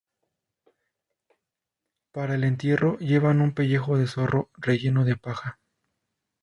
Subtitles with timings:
[2.11, 5.59] Para el entierro llevan un pellejo de zorro relleno de paja.